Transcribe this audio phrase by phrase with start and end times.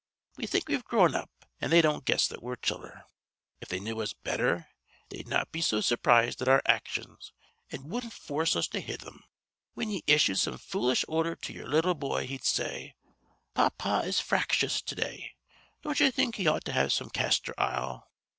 [0.35, 1.29] We think we've grown up
[1.59, 3.03] an' they don't guess that we're childher.
[3.59, 4.65] If they knew us betther
[5.09, 7.33] they'd not be so surprised at our actions
[7.71, 9.23] an' wudden't foorce us to hit thim.
[9.75, 12.95] Whin ye issued some foolish ordher to ye'er little boy he'd say:
[13.53, 15.33] 'Pah pah is fractious to day.
[15.83, 18.09] Don't ye think he ought to have some castor ile?'"